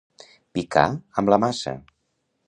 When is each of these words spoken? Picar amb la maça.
Picar 0.57 0.85
amb 1.21 1.31
la 1.33 1.39
maça. 1.43 1.75